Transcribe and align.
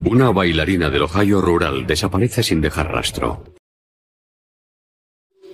Una 0.00 0.30
bailarina 0.30 0.90
del 0.90 1.02
Ohio 1.02 1.40
rural 1.40 1.86
desaparece 1.86 2.42
sin 2.42 2.60
dejar 2.60 2.92
rastro. 2.92 3.44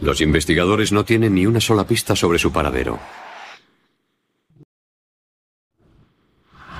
Los 0.01 0.21
investigadores 0.21 0.93
no 0.93 1.04
tienen 1.04 1.35
ni 1.35 1.47
una 1.47 1.61
sola 1.61 1.87
pista 1.87 2.15
sobre 2.15 2.38
su 2.38 2.53
paradero. 2.53 2.99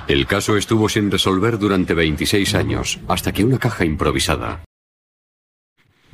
El 0.07 0.27
caso 0.27 0.57
estuvo 0.57 0.87
sin 0.87 1.09
resolver 1.09 1.57
durante 1.57 1.95
26 1.95 2.53
años, 2.53 2.99
hasta 3.07 3.33
que 3.33 3.43
una 3.43 3.57
caja 3.57 3.85
improvisada, 3.85 4.63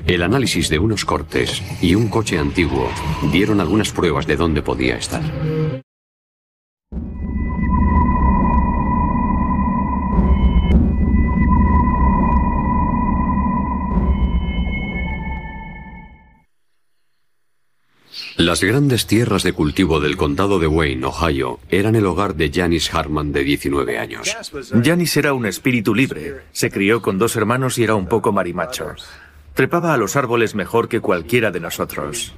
el 0.07 0.23
análisis 0.23 0.69
de 0.69 0.79
unos 0.79 1.05
cortes 1.05 1.61
y 1.81 1.93
un 1.95 2.07
coche 2.07 2.39
antiguo 2.39 2.89
dieron 3.31 3.59
algunas 3.59 3.91
pruebas 3.91 4.25
de 4.25 4.35
dónde 4.35 4.61
podía 4.61 4.95
estar. 4.95 5.21
Las 18.41 18.63
grandes 18.63 19.05
tierras 19.05 19.43
de 19.43 19.53
cultivo 19.53 19.99
del 19.99 20.17
condado 20.17 20.57
de 20.57 20.65
Wayne, 20.65 21.05
Ohio, 21.05 21.59
eran 21.69 21.95
el 21.95 22.07
hogar 22.07 22.33
de 22.33 22.49
Janice 22.51 22.89
Harman 22.91 23.31
de 23.31 23.43
19 23.43 23.99
años. 23.99 24.35
Janice 24.83 25.19
era 25.19 25.33
un 25.33 25.45
espíritu 25.45 25.93
libre. 25.93 26.41
Se 26.51 26.71
crió 26.71 27.03
con 27.03 27.19
dos 27.19 27.35
hermanos 27.35 27.77
y 27.77 27.83
era 27.83 27.93
un 27.93 28.07
poco 28.07 28.31
marimacho. 28.31 28.95
Trepaba 29.53 29.93
a 29.93 29.97
los 29.97 30.15
árboles 30.15 30.55
mejor 30.55 30.89
que 30.89 31.01
cualquiera 31.01 31.51
de 31.51 31.59
nosotros. 31.59 32.33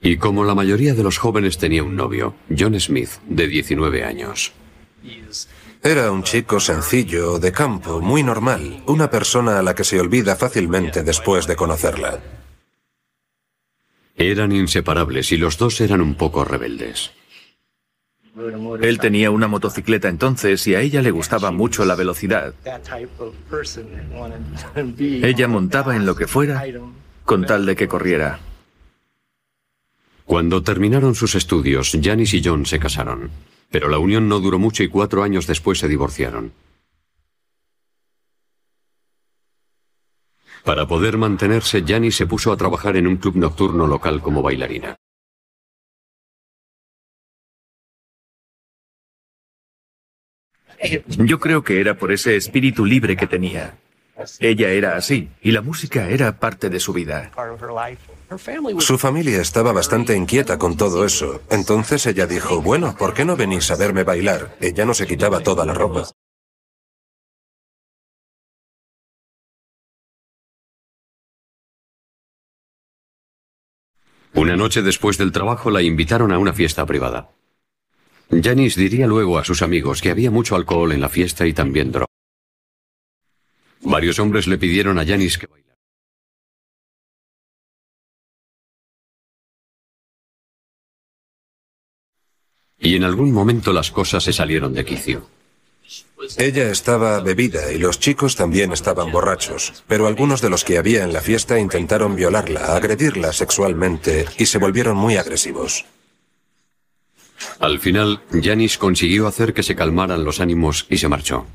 Y 0.00 0.16
como 0.16 0.44
la 0.44 0.54
mayoría 0.54 0.94
de 0.94 1.02
los 1.02 1.18
jóvenes 1.18 1.58
tenía 1.58 1.82
un 1.82 1.96
novio, 1.96 2.36
John 2.56 2.78
Smith, 2.78 3.10
de 3.26 3.48
19 3.48 4.04
años. 4.04 4.52
Era 5.82 6.12
un 6.12 6.22
chico 6.22 6.60
sencillo, 6.60 7.40
de 7.40 7.50
campo, 7.50 8.00
muy 8.00 8.22
normal, 8.22 8.84
una 8.86 9.10
persona 9.10 9.58
a 9.58 9.62
la 9.62 9.74
que 9.74 9.82
se 9.82 9.98
olvida 9.98 10.36
fácilmente 10.36 11.02
después 11.02 11.48
de 11.48 11.56
conocerla. 11.56 12.20
Eran 14.22 14.52
inseparables 14.52 15.32
y 15.32 15.36
los 15.36 15.58
dos 15.58 15.80
eran 15.80 16.00
un 16.00 16.14
poco 16.14 16.44
rebeldes. 16.44 17.10
Él 18.80 18.98
tenía 18.98 19.30
una 19.30 19.46
motocicleta 19.46 20.08
entonces 20.08 20.66
y 20.66 20.74
a 20.74 20.80
ella 20.80 21.02
le 21.02 21.10
gustaba 21.10 21.50
mucho 21.50 21.84
la 21.84 21.94
velocidad. 21.94 22.54
Ella 24.96 25.48
montaba 25.48 25.96
en 25.96 26.06
lo 26.06 26.14
que 26.16 26.26
fuera 26.26 26.64
con 27.24 27.44
tal 27.44 27.66
de 27.66 27.76
que 27.76 27.88
corriera. 27.88 28.40
Cuando 30.24 30.62
terminaron 30.62 31.14
sus 31.14 31.34
estudios, 31.34 31.96
Janice 32.00 32.38
y 32.38 32.42
John 32.44 32.64
se 32.64 32.78
casaron. 32.78 33.30
Pero 33.70 33.88
la 33.88 33.98
unión 33.98 34.28
no 34.28 34.38
duró 34.40 34.58
mucho 34.58 34.82
y 34.82 34.88
cuatro 34.88 35.22
años 35.22 35.46
después 35.46 35.78
se 35.78 35.88
divorciaron. 35.88 36.52
Para 40.64 40.86
poder 40.86 41.18
mantenerse, 41.18 41.82
Janice 41.86 42.18
se 42.18 42.26
puso 42.26 42.52
a 42.52 42.56
trabajar 42.56 42.96
en 42.96 43.06
un 43.06 43.16
club 43.16 43.36
nocturno 43.36 43.86
local 43.86 44.20
como 44.20 44.42
bailarina. 44.42 44.96
Yo 51.06 51.38
creo 51.38 51.62
que 51.62 51.80
era 51.80 51.96
por 51.96 52.12
ese 52.12 52.36
espíritu 52.36 52.84
libre 52.84 53.16
que 53.16 53.26
tenía. 53.26 53.78
Ella 54.40 54.70
era 54.70 54.96
así, 54.96 55.30
y 55.40 55.52
la 55.52 55.62
música 55.62 56.08
era 56.08 56.38
parte 56.38 56.70
de 56.70 56.80
su 56.80 56.92
vida. 56.92 57.30
Su 58.78 58.98
familia 58.98 59.40
estaba 59.40 59.72
bastante 59.72 60.16
inquieta 60.16 60.58
con 60.58 60.76
todo 60.76 61.04
eso. 61.04 61.42
Entonces 61.50 62.06
ella 62.06 62.26
dijo, 62.26 62.62
bueno, 62.62 62.94
¿por 62.96 63.14
qué 63.14 63.24
no 63.24 63.36
venís 63.36 63.70
a 63.70 63.76
verme 63.76 64.04
bailar? 64.04 64.56
Ella 64.60 64.84
no 64.84 64.94
se 64.94 65.06
quitaba 65.06 65.40
toda 65.40 65.64
la 65.64 65.74
ropa. 65.74 66.08
Una 74.42 74.56
noche 74.56 74.82
después 74.82 75.18
del 75.18 75.30
trabajo 75.30 75.70
la 75.70 75.82
invitaron 75.82 76.32
a 76.32 76.38
una 76.38 76.52
fiesta 76.52 76.84
privada. 76.84 77.30
Janice 78.28 78.80
diría 78.80 79.06
luego 79.06 79.38
a 79.38 79.44
sus 79.44 79.62
amigos 79.62 80.02
que 80.02 80.10
había 80.10 80.32
mucho 80.32 80.56
alcohol 80.56 80.90
en 80.90 81.00
la 81.00 81.08
fiesta 81.08 81.46
y 81.46 81.52
también 81.52 81.92
droga. 81.92 82.08
Varios 83.82 84.18
hombres 84.18 84.48
le 84.48 84.58
pidieron 84.58 84.98
a 84.98 85.06
Janice 85.06 85.38
que 85.38 85.46
bailara. 85.46 85.78
Y 92.80 92.96
en 92.96 93.04
algún 93.04 93.30
momento 93.30 93.72
las 93.72 93.92
cosas 93.92 94.24
se 94.24 94.32
salieron 94.32 94.74
de 94.74 94.84
quicio. 94.84 95.41
Ella 96.36 96.70
estaba 96.70 97.20
bebida 97.20 97.72
y 97.72 97.78
los 97.78 97.98
chicos 97.98 98.36
también 98.36 98.72
estaban 98.72 99.10
borrachos, 99.10 99.84
pero 99.88 100.06
algunos 100.06 100.40
de 100.40 100.50
los 100.50 100.64
que 100.64 100.78
había 100.78 101.02
en 101.02 101.12
la 101.12 101.20
fiesta 101.20 101.58
intentaron 101.58 102.16
violarla, 102.16 102.76
agredirla 102.76 103.32
sexualmente 103.32 104.26
y 104.38 104.46
se 104.46 104.58
volvieron 104.58 104.96
muy 104.96 105.16
agresivos. 105.16 105.84
Al 107.58 107.80
final, 107.80 108.22
Janice 108.30 108.78
consiguió 108.78 109.26
hacer 109.26 109.52
que 109.52 109.62
se 109.62 109.74
calmaran 109.74 110.24
los 110.24 110.40
ánimos 110.40 110.86
y 110.88 110.98
se 110.98 111.08
marchó. 111.08 111.46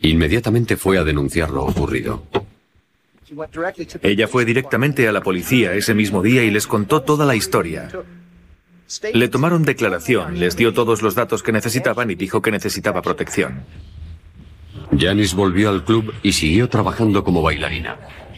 Inmediatamente 0.00 0.76
fue 0.76 0.98
a 0.98 1.04
denunciar 1.04 1.50
lo 1.50 1.64
ocurrido. 1.64 2.22
Ella 4.02 4.28
fue 4.28 4.44
directamente 4.44 5.08
a 5.08 5.12
la 5.12 5.20
policía 5.20 5.74
ese 5.74 5.94
mismo 5.94 6.22
día 6.22 6.44
y 6.44 6.50
les 6.50 6.66
contó 6.66 7.02
toda 7.02 7.26
la 7.26 7.34
historia. 7.34 7.90
Le 9.12 9.28
tomaron 9.28 9.64
declaración, 9.64 10.38
les 10.38 10.56
dio 10.56 10.72
todos 10.72 11.02
los 11.02 11.14
datos 11.14 11.42
que 11.42 11.52
necesitaban 11.52 12.10
y 12.10 12.14
dijo 12.14 12.40
que 12.40 12.52
necesitaba 12.52 13.02
protección. 13.02 13.64
Janice 14.96 15.34
volvió 15.34 15.70
al 15.70 15.84
club 15.84 16.14
y 16.22 16.32
siguió 16.32 16.68
trabajando 16.68 17.24
como 17.24 17.42
bailarina. 17.42 17.96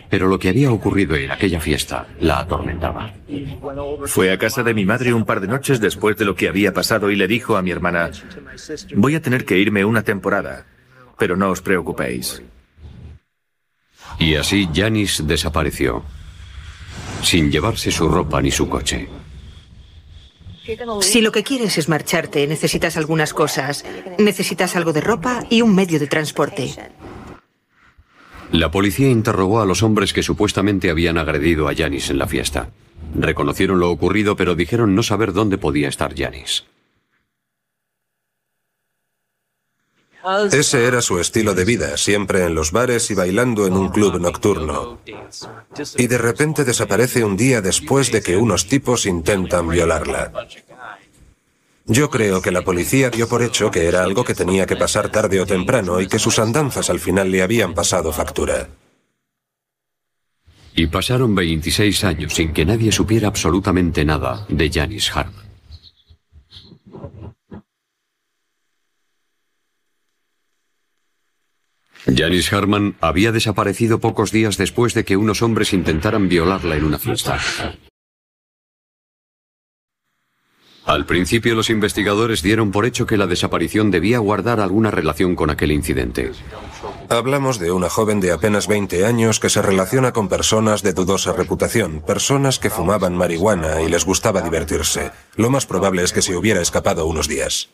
Pero 0.08 0.26
lo 0.26 0.38
que 0.38 0.48
había 0.48 0.72
ocurrido 0.72 1.16
en 1.16 1.30
aquella 1.30 1.60
fiesta 1.60 2.06
la 2.20 2.38
atormentaba. 2.38 3.12
Fue 4.06 4.32
a 4.32 4.38
casa 4.38 4.62
de 4.62 4.72
mi 4.72 4.86
madre 4.86 5.12
un 5.12 5.26
par 5.26 5.40
de 5.40 5.48
noches 5.48 5.80
después 5.80 6.16
de 6.16 6.24
lo 6.24 6.34
que 6.34 6.48
había 6.48 6.72
pasado 6.72 7.10
y 7.10 7.16
le 7.16 7.28
dijo 7.28 7.56
a 7.56 7.62
mi 7.62 7.70
hermana, 7.70 8.10
voy 8.96 9.14
a 9.16 9.22
tener 9.22 9.44
que 9.44 9.58
irme 9.58 9.84
una 9.84 10.02
temporada, 10.02 10.64
pero 11.18 11.36
no 11.36 11.50
os 11.50 11.60
preocupéis. 11.60 12.42
Y 14.18 14.34
así 14.36 14.66
Janice 14.74 15.22
desapareció, 15.24 16.02
sin 17.22 17.50
llevarse 17.50 17.90
su 17.90 18.08
ropa 18.08 18.40
ni 18.40 18.50
su 18.50 18.66
coche. 18.66 19.08
Si 21.00 21.22
lo 21.22 21.32
que 21.32 21.42
quieres 21.42 21.78
es 21.78 21.88
marcharte, 21.88 22.46
necesitas 22.46 22.96
algunas 22.96 23.32
cosas. 23.32 23.84
Necesitas 24.18 24.76
algo 24.76 24.92
de 24.92 25.00
ropa 25.00 25.44
y 25.48 25.62
un 25.62 25.74
medio 25.74 25.98
de 25.98 26.06
transporte. 26.06 26.74
La 28.52 28.70
policía 28.70 29.08
interrogó 29.08 29.60
a 29.60 29.66
los 29.66 29.82
hombres 29.82 30.12
que 30.12 30.22
supuestamente 30.22 30.90
habían 30.90 31.18
agredido 31.18 31.68
a 31.68 31.74
Janis 31.74 32.10
en 32.10 32.18
la 32.18 32.26
fiesta. 32.26 32.70
Reconocieron 33.14 33.78
lo 33.78 33.90
ocurrido, 33.90 34.36
pero 34.36 34.54
dijeron 34.54 34.94
no 34.94 35.02
saber 35.02 35.32
dónde 35.32 35.58
podía 35.58 35.88
estar 35.88 36.14
Janis. 36.16 36.64
Ese 40.52 40.84
era 40.84 41.00
su 41.00 41.18
estilo 41.18 41.54
de 41.54 41.64
vida, 41.64 41.96
siempre 41.96 42.44
en 42.44 42.54
los 42.54 42.72
bares 42.72 43.10
y 43.10 43.14
bailando 43.14 43.66
en 43.66 43.74
un 43.74 43.88
club 43.88 44.20
nocturno. 44.20 44.98
Y 45.96 46.06
de 46.06 46.18
repente 46.18 46.64
desaparece 46.64 47.24
un 47.24 47.36
día 47.36 47.60
después 47.60 48.12
de 48.12 48.22
que 48.22 48.36
unos 48.36 48.66
tipos 48.66 49.06
intentan 49.06 49.68
violarla. 49.68 50.32
Yo 51.86 52.10
creo 52.10 52.42
que 52.42 52.50
la 52.50 52.62
policía 52.62 53.08
dio 53.08 53.28
por 53.28 53.42
hecho 53.42 53.70
que 53.70 53.86
era 53.86 54.02
algo 54.02 54.22
que 54.22 54.34
tenía 54.34 54.66
que 54.66 54.76
pasar 54.76 55.08
tarde 55.08 55.40
o 55.40 55.46
temprano 55.46 56.00
y 56.00 56.06
que 56.06 56.18
sus 56.18 56.38
andanzas 56.38 56.90
al 56.90 57.00
final 57.00 57.30
le 57.30 57.42
habían 57.42 57.72
pasado 57.72 58.12
factura. 58.12 58.68
Y 60.74 60.86
pasaron 60.88 61.34
26 61.34 62.04
años 62.04 62.34
sin 62.34 62.52
que 62.52 62.66
nadie 62.66 62.92
supiera 62.92 63.28
absolutamente 63.28 64.04
nada 64.04 64.44
de 64.50 64.70
Janice 64.70 65.10
Harman. 65.14 65.47
Janice 72.06 72.54
Harman 72.54 72.96
había 73.00 73.32
desaparecido 73.32 73.98
pocos 73.98 74.30
días 74.32 74.56
después 74.56 74.94
de 74.94 75.04
que 75.04 75.16
unos 75.16 75.42
hombres 75.42 75.72
intentaran 75.72 76.28
violarla 76.28 76.76
en 76.76 76.84
una 76.84 76.98
fiesta. 76.98 77.38
Al 80.88 81.04
principio 81.04 81.54
los 81.54 81.68
investigadores 81.68 82.42
dieron 82.42 82.70
por 82.70 82.86
hecho 82.86 83.04
que 83.04 83.18
la 83.18 83.26
desaparición 83.26 83.90
debía 83.90 84.20
guardar 84.20 84.58
alguna 84.58 84.90
relación 84.90 85.36
con 85.36 85.50
aquel 85.50 85.70
incidente. 85.70 86.32
Hablamos 87.10 87.58
de 87.58 87.72
una 87.72 87.90
joven 87.90 88.20
de 88.20 88.32
apenas 88.32 88.68
20 88.68 89.04
años 89.04 89.38
que 89.38 89.50
se 89.50 89.60
relaciona 89.60 90.12
con 90.12 90.28
personas 90.28 90.82
de 90.82 90.94
dudosa 90.94 91.34
reputación, 91.34 92.00
personas 92.00 92.58
que 92.58 92.70
fumaban 92.70 93.14
marihuana 93.14 93.82
y 93.82 93.90
les 93.90 94.06
gustaba 94.06 94.40
divertirse. 94.40 95.10
Lo 95.36 95.50
más 95.50 95.66
probable 95.66 96.02
es 96.02 96.14
que 96.14 96.22
se 96.22 96.34
hubiera 96.34 96.62
escapado 96.62 97.04
unos 97.04 97.28
días. 97.28 97.68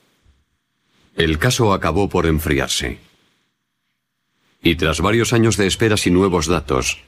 El 1.14 1.38
caso 1.38 1.72
acabó 1.72 2.08
por 2.08 2.26
enfriarse. 2.26 2.98
Y 4.64 4.76
tras 4.76 5.02
varios 5.02 5.34
años 5.34 5.58
de 5.58 5.66
esperas 5.66 6.06
y 6.06 6.10
nuevos 6.10 6.46
datos, 6.46 7.02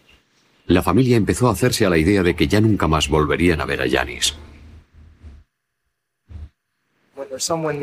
la 0.66 0.82
familia 0.82 1.16
empezó 1.16 1.48
a 1.48 1.52
hacerse 1.52 1.86
a 1.86 1.90
la 1.90 1.96
idea 1.96 2.22
de 2.22 2.36
que 2.36 2.48
ya 2.48 2.60
nunca 2.60 2.86
más 2.86 3.08
volverían 3.08 3.62
a 3.62 3.64
ver 3.64 3.80
a 3.80 3.88
Janis. 3.90 4.36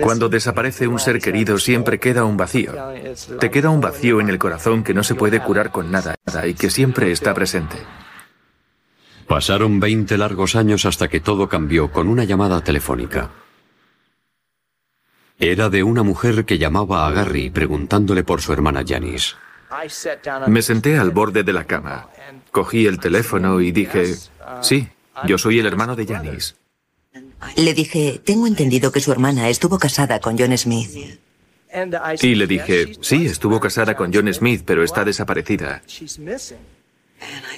Cuando 0.02 0.30
desaparece 0.30 0.88
un 0.88 1.00
ser 1.00 1.20
querido 1.20 1.58
siempre 1.58 2.00
queda 2.00 2.24
un 2.24 2.38
vacío. 2.38 2.72
Te 3.40 3.50
queda 3.50 3.72
un 3.72 3.82
vacío 3.82 4.22
en 4.22 4.30
el 4.30 4.38
corazón 4.38 4.84
que 4.84 4.94
no 4.94 5.04
se 5.04 5.16
puede 5.16 5.42
curar 5.42 5.72
con 5.72 5.92
nada 5.92 6.16
y 6.48 6.54
que 6.54 6.70
siempre 6.70 7.12
está 7.12 7.34
presente. 7.34 7.78
Pasaron 9.28 9.80
20 9.80 10.18
largos 10.20 10.56
años 10.56 10.86
hasta 10.86 11.08
que 11.08 11.20
todo 11.20 11.50
cambió 11.50 11.92
con 11.92 12.10
una 12.10 12.26
llamada 12.26 12.64
telefónica. 12.64 13.32
Era 15.40 15.70
de 15.70 15.82
una 15.82 16.04
mujer 16.04 16.46
que 16.46 16.60
llamaba 16.60 17.08
a 17.08 17.12
Gary 17.12 17.50
preguntándole 17.50 18.24
por 18.24 18.42
su 18.42 18.54
hermana 18.54 18.84
Janice. 18.86 19.36
Me 20.48 20.62
senté 20.62 20.98
al 20.98 21.12
borde 21.12 21.44
de 21.44 21.54
la 21.54 21.66
cama, 21.66 22.10
cogí 22.52 22.86
el 22.88 23.00
teléfono 23.00 23.62
y 23.62 23.72
dije, 23.72 24.16
sí, 24.62 24.88
yo 25.26 25.38
soy 25.38 25.60
el 25.60 25.66
hermano 25.66 25.96
de 25.96 26.06
Janice. 26.06 26.56
Le 27.58 27.74
dije, 27.74 28.22
tengo 28.24 28.48
entendido 28.48 28.92
que 28.92 29.00
su 29.00 29.12
hermana 29.12 29.50
estuvo 29.50 29.78
casada 29.78 30.20
con 30.20 30.38
John 30.38 30.58
Smith. 30.58 31.20
Y 32.22 32.36
le 32.36 32.48
dije, 32.48 32.94
sí, 33.02 33.26
estuvo 33.26 33.60
casada 33.60 33.96
con 33.96 34.14
John 34.14 34.32
Smith, 34.34 34.64
pero 34.66 34.84
está 34.84 35.04
desaparecida. 35.04 35.82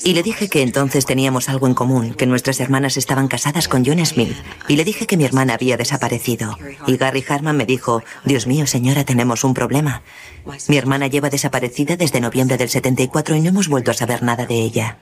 Y 0.03 0.13
le 0.13 0.23
dije 0.23 0.49
que 0.49 0.61
entonces 0.61 1.05
teníamos 1.05 1.49
algo 1.49 1.67
en 1.67 1.73
común, 1.73 2.13
que 2.13 2.25
nuestras 2.25 2.59
hermanas 2.59 2.97
estaban 2.97 3.27
casadas 3.27 3.67
con 3.67 3.85
John 3.85 4.05
Smith. 4.05 4.35
Y 4.67 4.75
le 4.75 4.83
dije 4.83 5.07
que 5.07 5.17
mi 5.17 5.25
hermana 5.25 5.55
había 5.55 5.77
desaparecido. 5.77 6.57
Y 6.87 6.97
Gary 6.97 7.23
Harman 7.27 7.57
me 7.57 7.65
dijo, 7.65 8.03
Dios 8.23 8.47
mío, 8.47 8.67
señora, 8.67 9.03
tenemos 9.03 9.43
un 9.43 9.53
problema. 9.53 10.03
Mi 10.67 10.77
hermana 10.77 11.07
lleva 11.07 11.29
desaparecida 11.29 11.97
desde 11.97 12.21
noviembre 12.21 12.57
del 12.57 12.69
74 12.69 13.35
y 13.35 13.41
no 13.41 13.49
hemos 13.49 13.67
vuelto 13.67 13.91
a 13.91 13.95
saber 13.95 14.23
nada 14.23 14.45
de 14.45 14.55
ella. 14.55 14.97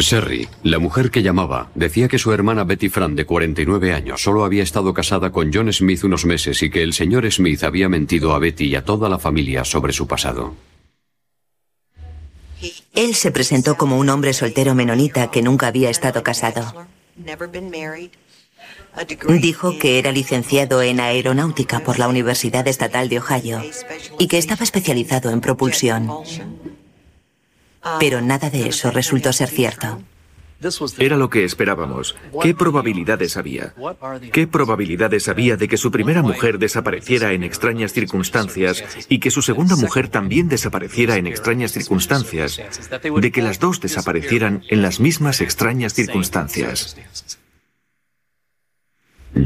Sherry, 0.00 0.48
la 0.62 0.78
mujer 0.78 1.10
que 1.10 1.24
llamaba, 1.24 1.70
decía 1.74 2.06
que 2.06 2.18
su 2.18 2.32
hermana 2.32 2.62
Betty 2.62 2.88
Fran, 2.88 3.16
de 3.16 3.24
49 3.24 3.92
años, 3.92 4.22
solo 4.22 4.44
había 4.44 4.62
estado 4.62 4.94
casada 4.94 5.30
con 5.32 5.52
John 5.52 5.72
Smith 5.72 6.04
unos 6.04 6.24
meses 6.24 6.62
y 6.62 6.70
que 6.70 6.84
el 6.84 6.92
señor 6.92 7.30
Smith 7.32 7.64
había 7.64 7.88
mentido 7.88 8.32
a 8.32 8.38
Betty 8.38 8.66
y 8.66 8.74
a 8.76 8.84
toda 8.84 9.08
la 9.08 9.18
familia 9.18 9.64
sobre 9.64 9.92
su 9.92 10.06
pasado. 10.06 10.54
Él 12.94 13.14
se 13.14 13.30
presentó 13.30 13.76
como 13.76 13.98
un 13.98 14.08
hombre 14.08 14.32
soltero 14.32 14.74
menonita 14.74 15.30
que 15.30 15.42
nunca 15.42 15.68
había 15.68 15.90
estado 15.90 16.22
casado. 16.22 16.86
Dijo 19.40 19.78
que 19.78 19.98
era 19.98 20.12
licenciado 20.12 20.82
en 20.82 21.00
aeronáutica 21.00 21.80
por 21.80 21.98
la 21.98 22.08
Universidad 22.08 22.66
Estatal 22.66 23.08
de 23.08 23.18
Ohio 23.18 23.62
y 24.18 24.26
que 24.26 24.38
estaba 24.38 24.64
especializado 24.64 25.30
en 25.30 25.40
propulsión. 25.40 26.10
Pero 28.00 28.20
nada 28.20 28.50
de 28.50 28.68
eso 28.68 28.90
resultó 28.90 29.32
ser 29.32 29.48
cierto. 29.48 30.02
Era 30.98 31.16
lo 31.16 31.30
que 31.30 31.44
esperábamos. 31.44 32.16
¿Qué 32.42 32.52
probabilidades 32.54 33.36
había? 33.36 33.74
¿Qué 34.32 34.46
probabilidades 34.48 35.28
había 35.28 35.56
de 35.56 35.68
que 35.68 35.76
su 35.76 35.92
primera 35.92 36.22
mujer 36.22 36.58
desapareciera 36.58 37.32
en 37.32 37.44
extrañas 37.44 37.92
circunstancias 37.92 38.82
y 39.08 39.20
que 39.20 39.30
su 39.30 39.42
segunda 39.42 39.76
mujer 39.76 40.08
también 40.08 40.48
desapareciera 40.48 41.16
en 41.16 41.28
extrañas 41.28 41.72
circunstancias? 41.72 42.60
De 43.20 43.32
que 43.32 43.42
las 43.42 43.60
dos 43.60 43.80
desaparecieran 43.80 44.64
en 44.68 44.82
las 44.82 44.98
mismas 44.98 45.40
extrañas 45.40 45.94
circunstancias. 45.94 46.96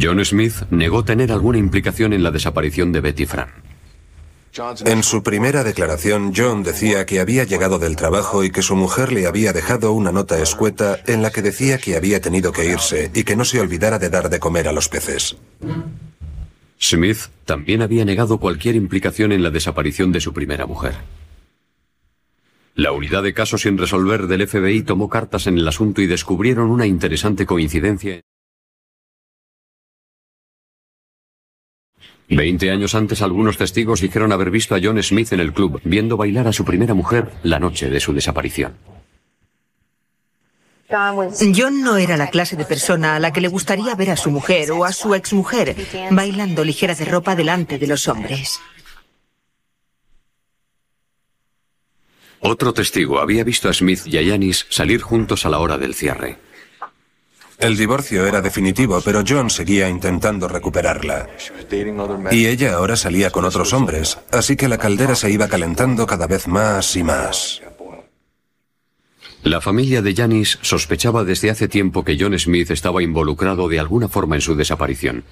John 0.00 0.24
Smith 0.24 0.54
negó 0.70 1.04
tener 1.04 1.32
alguna 1.32 1.58
implicación 1.58 2.14
en 2.14 2.22
la 2.22 2.30
desaparición 2.30 2.92
de 2.92 3.00
Betty 3.00 3.26
Fran. 3.26 3.71
En 4.84 5.02
su 5.02 5.22
primera 5.22 5.64
declaración, 5.64 6.34
John 6.36 6.62
decía 6.62 7.06
que 7.06 7.20
había 7.20 7.44
llegado 7.44 7.78
del 7.78 7.96
trabajo 7.96 8.44
y 8.44 8.50
que 8.50 8.60
su 8.60 8.76
mujer 8.76 9.10
le 9.10 9.26
había 9.26 9.54
dejado 9.54 9.92
una 9.92 10.12
nota 10.12 10.38
escueta 10.42 10.98
en 11.06 11.22
la 11.22 11.30
que 11.30 11.40
decía 11.40 11.78
que 11.78 11.96
había 11.96 12.20
tenido 12.20 12.52
que 12.52 12.66
irse 12.66 13.10
y 13.14 13.24
que 13.24 13.34
no 13.34 13.46
se 13.46 13.60
olvidara 13.60 13.98
de 13.98 14.10
dar 14.10 14.28
de 14.28 14.38
comer 14.38 14.68
a 14.68 14.72
los 14.72 14.90
peces. 14.90 15.36
Smith 16.78 17.28
también 17.46 17.80
había 17.80 18.04
negado 18.04 18.38
cualquier 18.38 18.74
implicación 18.74 19.32
en 19.32 19.42
la 19.42 19.50
desaparición 19.50 20.12
de 20.12 20.20
su 20.20 20.34
primera 20.34 20.66
mujer. 20.66 20.96
La 22.74 22.92
unidad 22.92 23.22
de 23.22 23.32
casos 23.32 23.62
sin 23.62 23.78
resolver 23.78 24.26
del 24.26 24.46
FBI 24.46 24.82
tomó 24.82 25.08
cartas 25.08 25.46
en 25.46 25.56
el 25.56 25.68
asunto 25.68 26.02
y 26.02 26.06
descubrieron 26.06 26.70
una 26.70 26.86
interesante 26.86 27.46
coincidencia. 27.46 28.22
Veinte 32.34 32.70
años 32.70 32.94
antes 32.94 33.20
algunos 33.20 33.58
testigos 33.58 34.00
dijeron 34.00 34.32
haber 34.32 34.50
visto 34.50 34.74
a 34.74 34.80
John 34.82 35.00
Smith 35.02 35.34
en 35.34 35.40
el 35.40 35.52
club, 35.52 35.82
viendo 35.84 36.16
bailar 36.16 36.48
a 36.48 36.52
su 36.52 36.64
primera 36.64 36.94
mujer 36.94 37.30
la 37.42 37.58
noche 37.58 37.90
de 37.90 38.00
su 38.00 38.14
desaparición. 38.14 38.74
John 40.88 41.82
no 41.82 41.98
era 41.98 42.16
la 42.16 42.28
clase 42.28 42.56
de 42.56 42.64
persona 42.64 43.16
a 43.16 43.20
la 43.20 43.34
que 43.34 43.42
le 43.42 43.48
gustaría 43.48 43.94
ver 43.94 44.10
a 44.10 44.16
su 44.16 44.30
mujer 44.30 44.72
o 44.72 44.84
a 44.84 44.92
su 44.92 45.14
exmujer 45.14 45.76
bailando 46.10 46.64
ligera 46.64 46.94
de 46.94 47.04
ropa 47.04 47.36
delante 47.36 47.78
de 47.78 47.86
los 47.86 48.08
hombres. 48.08 48.60
Otro 52.40 52.72
testigo 52.72 53.20
había 53.20 53.44
visto 53.44 53.68
a 53.68 53.74
Smith 53.74 54.06
y 54.06 54.16
a 54.16 54.22
Yanis 54.22 54.66
salir 54.70 55.02
juntos 55.02 55.44
a 55.44 55.50
la 55.50 55.60
hora 55.60 55.76
del 55.76 55.94
cierre. 55.94 56.38
El 57.62 57.76
divorcio 57.76 58.26
era 58.26 58.40
definitivo, 58.40 59.00
pero 59.04 59.22
John 59.26 59.48
seguía 59.48 59.88
intentando 59.88 60.48
recuperarla. 60.48 61.28
Y 62.32 62.46
ella 62.46 62.74
ahora 62.74 62.96
salía 62.96 63.30
con 63.30 63.44
otros 63.44 63.72
hombres, 63.72 64.18
así 64.32 64.56
que 64.56 64.66
la 64.66 64.78
caldera 64.78 65.14
se 65.14 65.30
iba 65.30 65.46
calentando 65.46 66.04
cada 66.04 66.26
vez 66.26 66.48
más 66.48 66.96
y 66.96 67.04
más. 67.04 67.62
La 69.44 69.60
familia 69.60 70.02
de 70.02 70.12
Janis 70.12 70.58
sospechaba 70.62 71.22
desde 71.22 71.50
hace 71.50 71.68
tiempo 71.68 72.04
que 72.04 72.16
John 72.18 72.36
Smith 72.36 72.72
estaba 72.72 73.00
involucrado 73.00 73.68
de 73.68 73.78
alguna 73.78 74.08
forma 74.08 74.34
en 74.34 74.40
su 74.40 74.56
desaparición. 74.56 75.22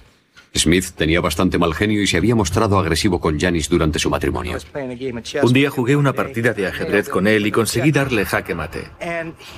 Smith 0.55 0.91
tenía 0.97 1.21
bastante 1.21 1.59
mal 1.59 1.75
genio 1.75 2.03
y 2.03 2.07
se 2.07 2.17
había 2.17 2.35
mostrado 2.35 2.79
agresivo 2.79 3.21
con 3.21 3.39
Janis 3.39 3.69
durante 3.69 3.99
su 3.99 4.11
matrimonio. 4.11 4.59
Un 5.43 5.53
día 5.53 5.71
jugué 5.71 5.97
una 5.97 6.13
partida 6.13 6.53
de 6.53 6.67
ajedrez 6.67 7.09
con 7.09 7.27
él 7.27 7.47
y 7.47 7.53
conseguí 7.53 7.93
darle 7.93 8.25
jaque 8.25 8.55
mate. 8.55 8.89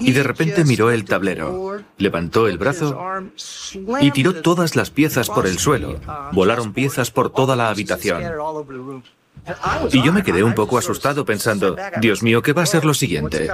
Y 0.00 0.12
de 0.12 0.22
repente 0.22 0.64
miró 0.64 0.90
el 0.90 1.04
tablero, 1.04 1.80
levantó 1.96 2.46
el 2.46 2.58
brazo 2.58 2.98
y 4.00 4.10
tiró 4.10 4.42
todas 4.42 4.76
las 4.76 4.90
piezas 4.90 5.30
por 5.30 5.46
el 5.46 5.58
suelo. 5.58 6.00
Volaron 6.32 6.72
piezas 6.72 7.10
por 7.10 7.32
toda 7.32 7.56
la 7.56 7.70
habitación. 7.70 8.22
Y 9.92 10.02
yo 10.02 10.12
me 10.12 10.22
quedé 10.22 10.44
un 10.44 10.54
poco 10.54 10.78
asustado 10.78 11.24
pensando, 11.24 11.76
Dios 12.00 12.22
mío, 12.22 12.42
¿qué 12.42 12.52
va 12.52 12.62
a 12.62 12.66
ser 12.66 12.84
lo 12.84 12.94
siguiente? 12.94 13.48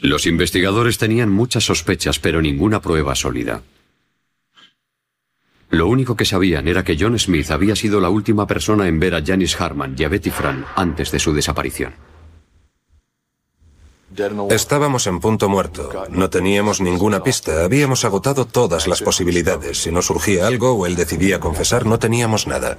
Los 0.00 0.26
investigadores 0.26 0.98
tenían 0.98 1.30
muchas 1.30 1.64
sospechas, 1.64 2.18
pero 2.18 2.40
ninguna 2.42 2.80
prueba 2.80 3.14
sólida. 3.14 3.62
Lo 5.74 5.88
único 5.88 6.14
que 6.14 6.24
sabían 6.24 6.68
era 6.68 6.84
que 6.84 6.96
John 6.96 7.18
Smith 7.18 7.50
había 7.50 7.74
sido 7.74 8.00
la 8.00 8.08
última 8.08 8.46
persona 8.46 8.86
en 8.86 9.00
ver 9.00 9.16
a 9.16 9.24
Janice 9.24 9.56
Harman 9.58 9.96
y 9.98 10.04
a 10.04 10.08
Betty 10.08 10.30
Fran 10.30 10.64
antes 10.76 11.10
de 11.10 11.18
su 11.18 11.32
desaparición. 11.32 11.94
Estábamos 14.50 15.08
en 15.08 15.18
punto 15.18 15.48
muerto. 15.48 15.90
No 16.10 16.30
teníamos 16.30 16.80
ninguna 16.80 17.24
pista. 17.24 17.64
Habíamos 17.64 18.04
agotado 18.04 18.46
todas 18.46 18.86
las 18.86 19.02
posibilidades. 19.02 19.78
Si 19.78 19.90
no 19.90 20.00
surgía 20.00 20.46
algo 20.46 20.74
o 20.74 20.86
él 20.86 20.94
decidía 20.94 21.40
confesar, 21.40 21.86
no 21.86 21.98
teníamos 21.98 22.46
nada. 22.46 22.78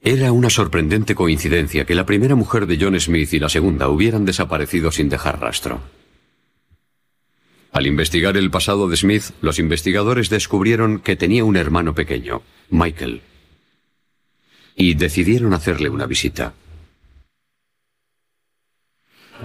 Era 0.00 0.32
una 0.32 0.50
sorprendente 0.50 1.14
coincidencia 1.14 1.84
que 1.84 1.94
la 1.94 2.06
primera 2.06 2.34
mujer 2.34 2.66
de 2.66 2.76
John 2.80 2.98
Smith 2.98 3.32
y 3.34 3.38
la 3.38 3.48
segunda 3.48 3.88
hubieran 3.88 4.24
desaparecido 4.24 4.90
sin 4.90 5.08
dejar 5.08 5.40
rastro. 5.40 5.99
Al 7.72 7.86
investigar 7.86 8.36
el 8.36 8.50
pasado 8.50 8.88
de 8.88 8.96
Smith, 8.96 9.24
los 9.40 9.58
investigadores 9.58 10.28
descubrieron 10.28 10.98
que 10.98 11.16
tenía 11.16 11.44
un 11.44 11.56
hermano 11.56 11.94
pequeño, 11.94 12.42
Michael, 12.70 13.22
y 14.74 14.94
decidieron 14.94 15.54
hacerle 15.54 15.88
una 15.88 16.06
visita. 16.06 16.54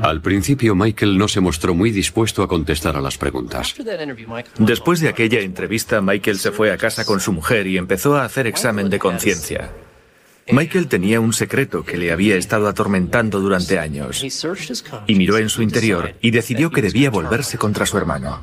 Al 0.01 0.21
principio 0.21 0.75
Michael 0.75 1.17
no 1.17 1.27
se 1.27 1.39
mostró 1.39 1.73
muy 1.73 1.91
dispuesto 1.91 2.43
a 2.43 2.47
contestar 2.47 2.97
a 2.97 3.01
las 3.01 3.17
preguntas. 3.17 3.75
Después 4.57 4.99
de 4.99 5.07
aquella 5.07 5.39
entrevista, 5.39 6.01
Michael 6.01 6.37
se 6.37 6.51
fue 6.51 6.71
a 6.71 6.77
casa 6.77 7.05
con 7.05 7.21
su 7.21 7.31
mujer 7.31 7.67
y 7.67 7.77
empezó 7.77 8.15
a 8.15 8.25
hacer 8.25 8.47
examen 8.47 8.89
de 8.89 8.99
conciencia. 8.99 9.71
Michael 10.51 10.87
tenía 10.87 11.19
un 11.19 11.33
secreto 11.33 11.83
que 11.83 11.97
le 11.97 12.11
había 12.11 12.35
estado 12.35 12.67
atormentando 12.67 13.39
durante 13.39 13.79
años 13.79 14.23
y 15.07 15.15
miró 15.15 15.37
en 15.37 15.49
su 15.49 15.63
interior 15.63 16.13
y 16.21 16.31
decidió 16.31 16.69
que 16.69 16.83
debía 16.83 17.09
volverse 17.09 17.57
contra 17.57 17.85
su 17.85 17.97
hermano. 17.97 18.41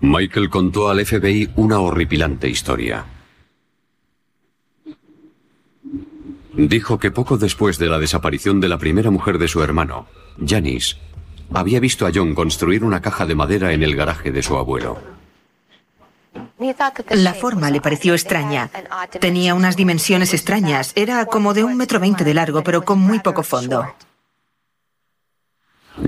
Michael 0.00 0.48
contó 0.48 0.88
al 0.88 1.04
FBI 1.04 1.50
una 1.56 1.80
horripilante 1.80 2.48
historia. 2.48 3.04
Dijo 6.54 6.98
que 6.98 7.10
poco 7.10 7.36
después 7.36 7.78
de 7.78 7.88
la 7.88 7.98
desaparición 7.98 8.60
de 8.60 8.68
la 8.68 8.78
primera 8.78 9.10
mujer 9.10 9.38
de 9.38 9.48
su 9.48 9.62
hermano, 9.62 10.06
Janice, 10.44 10.96
había 11.52 11.80
visto 11.80 12.06
a 12.06 12.10
John 12.14 12.34
construir 12.34 12.82
una 12.82 13.02
caja 13.02 13.26
de 13.26 13.34
madera 13.34 13.74
en 13.74 13.82
el 13.82 13.94
garaje 13.94 14.32
de 14.32 14.42
su 14.42 14.56
abuelo. 14.56 14.98
La 17.10 17.34
forma 17.34 17.70
le 17.70 17.80
pareció 17.80 18.14
extraña. 18.14 18.70
Tenía 19.20 19.54
unas 19.54 19.76
dimensiones 19.76 20.32
extrañas. 20.32 20.92
Era 20.94 21.26
como 21.26 21.52
de 21.52 21.64
un 21.64 21.76
metro 21.76 22.00
veinte 22.00 22.24
de 22.24 22.34
largo, 22.34 22.62
pero 22.62 22.82
con 22.82 22.98
muy 22.98 23.20
poco 23.20 23.42
fondo. 23.42 23.94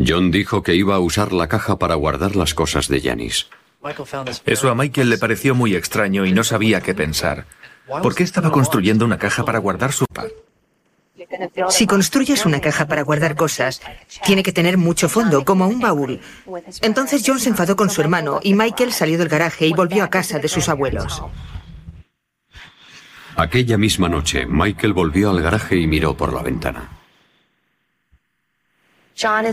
John 0.06 0.30
dijo 0.30 0.62
que 0.62 0.74
iba 0.74 0.94
a 0.94 1.00
usar 1.00 1.32
la 1.32 1.48
caja 1.48 1.78
para 1.78 1.94
guardar 1.94 2.36
las 2.36 2.54
cosas 2.54 2.88
de 2.88 3.00
Janice. 3.00 3.46
Eso 4.44 4.70
a 4.70 4.74
Michael 4.74 5.10
le 5.10 5.18
pareció 5.18 5.54
muy 5.54 5.74
extraño 5.74 6.26
y 6.26 6.32
no 6.32 6.44
sabía 6.44 6.80
qué 6.80 6.94
pensar. 6.94 7.46
¿Por 7.86 8.14
qué 8.14 8.22
estaba 8.22 8.50
construyendo 8.50 9.04
una 9.04 9.18
caja 9.18 9.44
para 9.44 9.58
guardar 9.58 9.92
su 9.92 10.04
par? 10.06 10.28
Si 11.68 11.86
construyes 11.86 12.46
una 12.46 12.60
caja 12.60 12.86
para 12.86 13.02
guardar 13.02 13.36
cosas, 13.36 13.80
tiene 14.24 14.42
que 14.42 14.52
tener 14.52 14.78
mucho 14.78 15.08
fondo, 15.08 15.44
como 15.44 15.66
un 15.66 15.80
baúl. 15.80 16.20
Entonces 16.82 17.22
John 17.26 17.38
se 17.38 17.50
enfadó 17.50 17.76
con 17.76 17.90
su 17.90 18.00
hermano 18.00 18.40
y 18.42 18.54
Michael 18.54 18.92
salió 18.92 19.18
del 19.18 19.28
garaje 19.28 19.66
y 19.66 19.72
volvió 19.72 20.04
a 20.04 20.10
casa 20.10 20.38
de 20.38 20.48
sus 20.48 20.68
abuelos. 20.68 21.22
Aquella 23.36 23.78
misma 23.78 24.08
noche, 24.08 24.46
Michael 24.46 24.94
volvió 24.94 25.30
al 25.30 25.42
garaje 25.42 25.76
y 25.76 25.86
miró 25.86 26.16
por 26.16 26.32
la 26.32 26.42
ventana. 26.42 26.88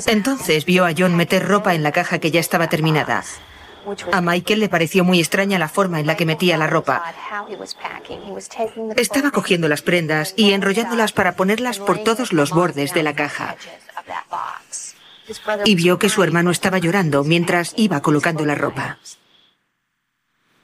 Entonces 0.07 0.65
vio 0.65 0.85
a 0.85 0.93
John 0.97 1.15
meter 1.15 1.47
ropa 1.47 1.73
en 1.75 1.83
la 1.83 1.91
caja 1.91 2.19
que 2.19 2.31
ya 2.31 2.39
estaba 2.39 2.67
terminada. 2.67 3.23
A 4.11 4.21
Michael 4.21 4.59
le 4.59 4.69
pareció 4.69 5.03
muy 5.03 5.19
extraña 5.19 5.59
la 5.59 5.69
forma 5.69 5.99
en 5.99 6.07
la 6.07 6.15
que 6.15 6.25
metía 6.25 6.57
la 6.57 6.67
ropa. 6.67 7.03
Estaba 8.95 9.31
cogiendo 9.31 9.67
las 9.67 9.81
prendas 9.81 10.33
y 10.35 10.51
enrollándolas 10.53 11.13
para 11.13 11.35
ponerlas 11.35 11.79
por 11.79 11.99
todos 11.99 12.33
los 12.33 12.51
bordes 12.51 12.93
de 12.93 13.03
la 13.03 13.15
caja. 13.15 13.55
Y 15.63 15.75
vio 15.75 15.97
que 15.99 16.09
su 16.09 16.23
hermano 16.23 16.51
estaba 16.51 16.77
llorando 16.77 17.23
mientras 17.23 17.73
iba 17.77 18.01
colocando 18.01 18.45
la 18.45 18.55
ropa. 18.55 18.99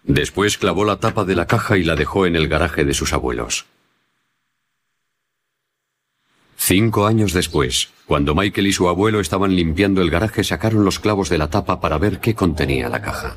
Después 0.04 0.58
clavó 0.58 0.84
la 0.86 1.00
tapa 1.00 1.26
de 1.26 1.36
la 1.36 1.48
caja 1.48 1.78
y 1.78 1.84
la 1.84 1.96
dejó 1.96 2.26
en 2.26 2.36
el 2.36 2.48
garaje 2.48 2.86
de 2.86 2.94
sus 2.94 3.14
abuelos. 3.14 3.66
Cinco 6.64 7.08
años 7.08 7.34
después, 7.34 7.90
cuando 8.06 8.36
Michael 8.36 8.68
y 8.68 8.72
su 8.72 8.88
abuelo 8.88 9.20
estaban 9.20 9.56
limpiando 9.56 10.00
el 10.04 10.12
garaje, 10.12 10.44
sacaron 10.44 10.86
los 10.86 11.00
clavos 11.00 11.28
de 11.28 11.40
la 11.40 11.50
tapa 11.50 11.82
para 11.82 11.98
ver 11.98 12.20
qué 12.20 12.36
contenía 12.36 12.88
la 12.88 13.02
caja. 13.02 13.36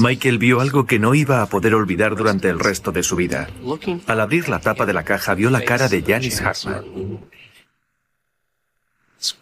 Michael 0.00 0.38
vio 0.38 0.60
algo 0.60 0.86
que 0.86 1.00
no 1.00 1.16
iba 1.16 1.42
a 1.42 1.46
poder 1.46 1.74
olvidar 1.74 2.14
durante 2.14 2.48
el 2.48 2.60
resto 2.60 2.92
de 2.92 3.02
su 3.02 3.16
vida. 3.16 3.50
Al 4.06 4.20
abrir 4.20 4.48
la 4.48 4.60
tapa 4.60 4.86
de 4.86 4.92
la 4.92 5.02
caja 5.02 5.34
vio 5.34 5.50
la 5.50 5.62
cara 5.62 5.88
de 5.88 6.02
Janice 6.02 6.44
Hartman. 6.44 6.84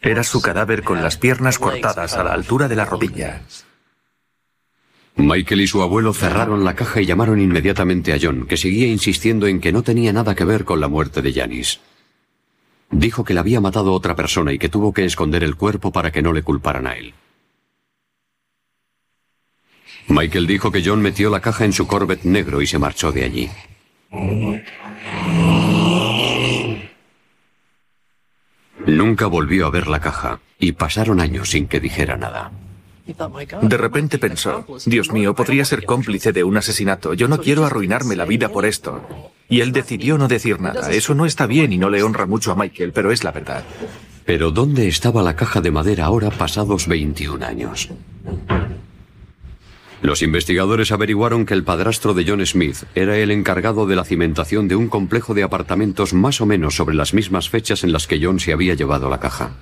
Era 0.01 0.25
su 0.25 0.41
cadáver 0.41 0.83
con 0.83 1.03
las 1.03 1.19
piernas 1.19 1.59
cortadas 1.59 2.15
a 2.15 2.25
la 2.25 2.33
altura 2.33 2.69
de 2.69 2.77
la 2.77 2.87
rodilla. 2.87 3.43
Michael 5.17 5.63
y 5.63 5.67
su 5.67 5.83
abuelo 5.83 6.13
cerraron 6.13 6.63
la 6.63 6.75
caja 6.75 7.01
y 7.01 7.07
llamaron 7.07 7.41
inmediatamente 7.41 8.13
a 8.13 8.19
John, 8.21 8.47
que 8.47 8.59
seguía 8.59 8.87
insistiendo 8.87 9.47
en 9.47 9.61
que 9.61 9.73
no 9.73 9.83
tenía 9.83 10.13
nada 10.13 10.35
que 10.35 10.45
ver 10.45 10.65
con 10.65 10.79
la 10.79 10.89
muerte 10.89 11.23
de 11.23 11.33
Janice. 11.33 11.79
Dijo 12.91 13.25
que 13.25 13.33
la 13.33 13.41
había 13.41 13.61
matado 13.61 13.93
otra 13.95 14.15
persona 14.15 14.53
y 14.53 14.59
que 14.59 14.69
tuvo 14.69 14.93
que 14.93 15.07
esconder 15.07 15.43
el 15.43 15.57
cuerpo 15.57 15.91
para 15.91 16.13
que 16.13 16.23
no 16.23 16.35
le 16.35 16.43
culparan 16.43 16.87
a 16.87 16.97
él. 16.97 17.15
Michael 20.09 20.47
dijo 20.47 20.71
que 20.71 20.83
John 20.85 21.01
metió 21.01 21.31
la 21.31 21.41
caja 21.41 21.65
en 21.65 21.73
su 21.73 21.87
Corvette 21.87 22.25
negro 22.25 22.61
y 22.61 22.67
se 22.67 22.79
marchó 22.79 23.11
de 23.11 23.25
allí. 23.25 23.51
Nunca 28.87 29.27
volvió 29.27 29.67
a 29.67 29.71
ver 29.71 29.89
la 29.89 29.99
caja 29.99 30.41
y 30.59 30.73
pasaron 30.73 31.21
años 31.21 31.51
sin 31.51 31.67
que 31.67 31.81
dijera 31.81 32.17
nada. 32.17 32.53
De 33.63 33.77
repente 33.77 34.19
pensó, 34.19 34.65
Dios 34.85 35.13
mío, 35.13 35.35
podría 35.35 35.65
ser 35.65 35.85
cómplice 35.85 36.33
de 36.33 36.45
un 36.45 36.57
asesinato. 36.57 37.15
Yo 37.15 37.29
no 37.29 37.39
quiero 37.39 37.65
arruinarme 37.65 38.17
la 38.17 38.25
vida 38.25 38.49
por 38.49 38.67
esto. 38.67 39.01
Y 39.49 39.61
él 39.61 39.73
decidió 39.73 40.19
no 40.19 40.27
decir 40.27 40.61
nada. 40.61 40.91
Eso 40.91 41.15
no 41.15 41.25
está 41.25 41.47
bien 41.47 41.73
y 41.73 41.79
no 41.79 41.89
le 41.89 42.03
honra 42.03 42.27
mucho 42.27 42.51
a 42.51 42.57
Michael, 42.57 42.93
pero 42.93 43.13
es 43.13 43.23
la 43.23 43.31
verdad. 43.31 43.65
Pero 44.25 44.51
¿dónde 44.51 44.89
estaba 44.89 45.23
la 45.23 45.37
caja 45.37 45.61
de 45.61 45.71
madera 45.71 46.07
ahora 46.07 46.31
pasados 46.31 46.89
21 46.89 47.47
años? 47.47 47.91
Los 50.03 50.23
investigadores 50.23 50.93
averiguaron 50.93 51.47
que 51.47 51.55
el 51.55 51.65
padrastro 51.65 52.13
de 52.13 52.25
John 52.27 52.45
Smith 52.45 52.85
era 52.95 53.17
el 53.17 53.31
encargado 53.31 53.87
de 53.87 53.97
la 53.97 54.05
cimentación 54.05 54.69
de 54.69 54.77
un 54.77 54.89
complejo 54.89 55.33
de 55.33 55.45
apartamentos 55.45 56.13
más 56.13 56.41
o 56.41 56.47
menos 56.47 56.75
sobre 56.75 56.97
las 56.97 57.15
mismas 57.15 57.49
fechas 57.49 57.83
en 57.85 57.93
las 57.93 58.07
que 58.07 58.21
John 58.23 58.41
se 58.41 58.53
había 58.53 58.75
llevado 58.75 59.09
la 59.09 59.21
caja. 59.21 59.53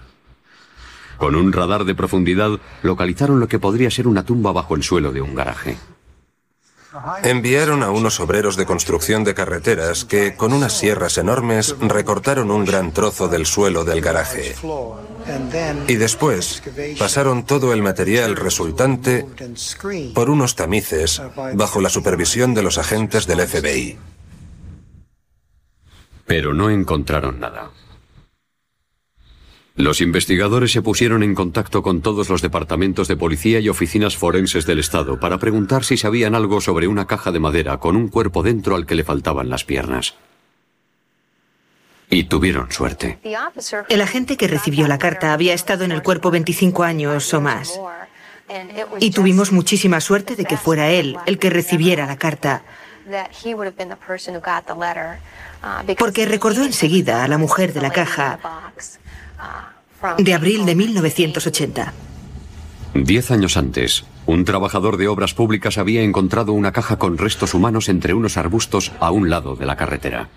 Con 1.18 1.34
un 1.34 1.52
radar 1.52 1.84
de 1.84 1.94
profundidad 1.94 2.58
localizaron 2.82 3.40
lo 3.40 3.48
que 3.48 3.58
podría 3.58 3.90
ser 3.90 4.08
una 4.08 4.24
tumba 4.24 4.52
bajo 4.52 4.74
el 4.74 4.82
suelo 4.82 5.12
de 5.12 5.20
un 5.20 5.34
garaje. 5.34 5.76
Enviaron 7.24 7.82
a 7.82 7.90
unos 7.90 8.20
obreros 8.20 8.56
de 8.56 8.66
construcción 8.66 9.24
de 9.24 9.34
carreteras 9.34 10.04
que, 10.04 10.36
con 10.36 10.52
unas 10.52 10.78
sierras 10.78 11.18
enormes, 11.18 11.74
recortaron 11.80 12.50
un 12.50 12.64
gran 12.64 12.92
trozo 12.92 13.26
del 13.26 13.46
suelo 13.46 13.84
del 13.84 14.00
garaje. 14.00 14.54
Y 15.88 15.94
después 15.96 16.62
pasaron 16.98 17.44
todo 17.44 17.72
el 17.72 17.82
material 17.82 18.36
resultante 18.36 19.26
por 20.14 20.30
unos 20.30 20.54
tamices 20.54 21.20
bajo 21.54 21.80
la 21.80 21.88
supervisión 21.88 22.54
de 22.54 22.62
los 22.62 22.78
agentes 22.78 23.26
del 23.26 23.40
FBI. 23.40 23.98
Pero 26.26 26.54
no 26.54 26.70
encontraron 26.70 27.40
nada. 27.40 27.70
Los 29.76 30.00
investigadores 30.00 30.70
se 30.70 30.82
pusieron 30.82 31.24
en 31.24 31.34
contacto 31.34 31.82
con 31.82 32.00
todos 32.00 32.28
los 32.28 32.42
departamentos 32.42 33.08
de 33.08 33.16
policía 33.16 33.58
y 33.58 33.68
oficinas 33.68 34.16
forenses 34.16 34.66
del 34.66 34.78
Estado 34.78 35.18
para 35.18 35.38
preguntar 35.38 35.82
si 35.82 35.96
sabían 35.96 36.36
algo 36.36 36.60
sobre 36.60 36.86
una 36.86 37.08
caja 37.08 37.32
de 37.32 37.40
madera 37.40 37.78
con 37.78 37.96
un 37.96 38.06
cuerpo 38.08 38.44
dentro 38.44 38.76
al 38.76 38.86
que 38.86 38.94
le 38.94 39.02
faltaban 39.02 39.50
las 39.50 39.64
piernas. 39.64 40.14
Y 42.08 42.24
tuvieron 42.24 42.70
suerte. 42.70 43.18
El 43.88 44.00
agente 44.00 44.36
que 44.36 44.46
recibió 44.46 44.86
la 44.86 44.98
carta 44.98 45.32
había 45.32 45.54
estado 45.54 45.82
en 45.82 45.90
el 45.90 46.04
cuerpo 46.04 46.30
25 46.30 46.84
años 46.84 47.34
o 47.34 47.40
más. 47.40 47.80
Y 49.00 49.10
tuvimos 49.10 49.50
muchísima 49.50 50.00
suerte 50.00 50.36
de 50.36 50.44
que 50.44 50.56
fuera 50.56 50.90
él 50.90 51.16
el 51.26 51.40
que 51.40 51.50
recibiera 51.50 52.06
la 52.06 52.16
carta. 52.16 52.62
Porque 55.98 56.26
recordó 56.26 56.62
enseguida 56.62 57.24
a 57.24 57.28
la 57.28 57.38
mujer 57.38 57.72
de 57.72 57.80
la 57.80 57.90
caja 57.90 58.38
de 60.18 60.34
abril 60.34 60.66
de 60.66 60.74
1980. 60.74 61.92
Diez 62.94 63.30
años 63.30 63.56
antes, 63.56 64.04
un 64.26 64.44
trabajador 64.44 64.96
de 64.96 65.08
obras 65.08 65.34
públicas 65.34 65.78
había 65.78 66.02
encontrado 66.02 66.52
una 66.52 66.72
caja 66.72 66.98
con 66.98 67.18
restos 67.18 67.54
humanos 67.54 67.88
entre 67.88 68.14
unos 68.14 68.36
arbustos 68.36 68.92
a 69.00 69.10
un 69.10 69.30
lado 69.30 69.56
de 69.56 69.66
la 69.66 69.76
carretera. 69.76 70.28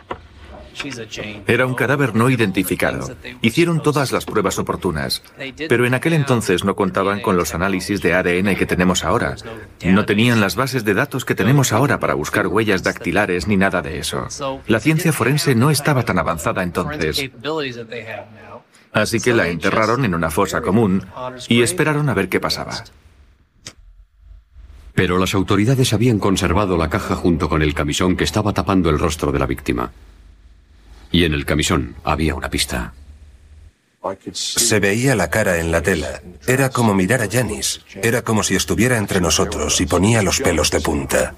Era 1.47 1.65
un 1.65 1.73
cadáver 1.73 2.15
no 2.15 2.29
identificado. 2.29 3.09
Hicieron 3.41 3.81
todas 3.81 4.11
las 4.11 4.25
pruebas 4.25 4.59
oportunas, 4.59 5.23
pero 5.67 5.85
en 5.85 5.93
aquel 5.93 6.13
entonces 6.13 6.63
no 6.63 6.75
contaban 6.75 7.21
con 7.21 7.37
los 7.37 7.55
análisis 7.55 8.01
de 8.01 8.13
ADN 8.13 8.55
que 8.55 8.65
tenemos 8.65 9.03
ahora. 9.03 9.35
No 9.83 10.05
tenían 10.05 10.39
las 10.39 10.55
bases 10.55 10.85
de 10.85 10.93
datos 10.93 11.25
que 11.25 11.35
tenemos 11.35 11.73
ahora 11.73 11.99
para 11.99 12.13
buscar 12.13 12.47
huellas 12.47 12.83
dactilares 12.83 13.47
ni 13.47 13.57
nada 13.57 13.81
de 13.81 13.99
eso. 13.99 14.27
La 14.67 14.79
ciencia 14.79 15.13
forense 15.13 15.55
no 15.55 15.71
estaba 15.71 16.03
tan 16.03 16.19
avanzada 16.19 16.63
entonces. 16.63 17.29
Así 18.94 19.20
que 19.20 19.34
la 19.34 19.48
enterraron 19.48 20.06
en 20.06 20.15
una 20.15 20.29
fosa 20.29 20.62
común 20.62 21.06
y 21.48 21.62
esperaron 21.62 22.10
a 22.10 22.13
ver 22.13 22.29
qué 22.29 22.39
pasaba. 22.39 22.84
Pero 24.94 25.20
las 25.20 25.36
autoridades 25.36 25.94
habían 25.94 26.17
conservado 26.17 26.75
la 26.77 26.89
caja 26.89 27.15
junto 27.15 27.50
con 27.50 27.62
el 27.62 27.75
camisón 27.75 28.17
que 28.17 28.24
estaba 28.24 28.53
tapando 28.53 28.89
el 28.89 28.98
rostro 28.98 29.32
de 29.32 29.39
la 29.39 29.46
víctima. 29.46 29.91
Y 31.12 31.24
en 31.24 31.34
el 31.34 31.46
camisón 31.46 31.96
había 32.03 32.34
una 32.34 32.50
pista. 32.50 32.94
Se 34.32 34.79
veía 34.79 35.15
la 35.15 35.29
cara 35.29 35.60
en 35.60 35.72
la 35.72 35.82
tela. 35.82 36.22
Era 36.48 36.70
como 36.70 36.96
mirar 36.96 37.22
a 37.22 37.29
Janis. 37.29 37.82
Era 38.01 38.24
como 38.24 38.41
si 38.41 38.56
estuviera 38.56 38.98
entre 38.98 39.22
nosotros 39.22 39.79
y 39.82 39.86
ponía 39.86 40.24
los 40.24 40.39
pelos 40.39 40.72
de 40.72 40.82
punta. 40.82 41.36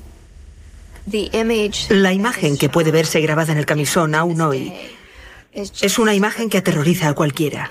La 1.90 2.14
imagen 2.14 2.58
que 2.58 2.70
puede 2.70 2.92
verse 2.92 3.20
grabada 3.20 3.52
en 3.52 3.58
el 3.58 3.66
camisón 3.66 4.16
aún 4.16 4.40
hoy 4.40 4.74
es 5.54 6.00
una 6.00 6.14
imagen 6.14 6.50
que 6.50 6.58
aterroriza 6.58 7.10
a 7.10 7.14
cualquiera. 7.14 7.70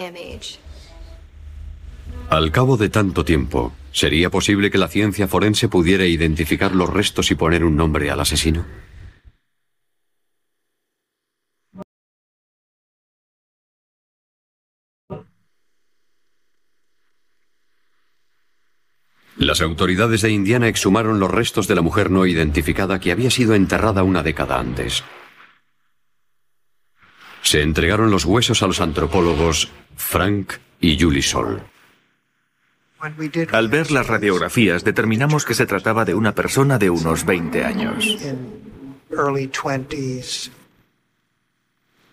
Al 2.30 2.52
cabo 2.52 2.76
de 2.76 2.90
tanto 2.90 3.24
tiempo, 3.24 3.72
¿sería 3.90 4.28
posible 4.30 4.70
que 4.70 4.78
la 4.78 4.88
ciencia 4.88 5.28
forense 5.28 5.68
pudiera 5.68 6.04
identificar 6.04 6.74
los 6.74 6.90
restos 6.90 7.30
y 7.30 7.34
poner 7.34 7.64
un 7.64 7.76
nombre 7.76 8.10
al 8.10 8.20
asesino? 8.20 8.66
Las 19.38 19.60
autoridades 19.62 20.20
de 20.20 20.30
Indiana 20.30 20.68
exhumaron 20.68 21.20
los 21.20 21.30
restos 21.30 21.68
de 21.68 21.76
la 21.76 21.80
mujer 21.80 22.10
no 22.10 22.26
identificada 22.26 22.98
que 22.98 23.12
había 23.12 23.30
sido 23.30 23.54
enterrada 23.54 24.02
una 24.02 24.22
década 24.22 24.58
antes. 24.58 25.04
Se 27.42 27.62
entregaron 27.62 28.10
los 28.10 28.24
huesos 28.24 28.62
a 28.62 28.66
los 28.66 28.80
antropólogos 28.80 29.70
Frank 29.96 30.54
y 30.80 30.98
Julie 31.00 31.22
Sol. 31.22 31.62
Al 33.00 33.68
ver 33.68 33.90
las 33.92 34.06
radiografías 34.06 34.82
determinamos 34.82 35.44
que 35.44 35.54
se 35.54 35.66
trataba 35.66 36.04
de 36.04 36.14
una 36.14 36.34
persona 36.34 36.78
de 36.78 36.90
unos 36.90 37.24
20 37.24 37.64
años. 37.64 38.16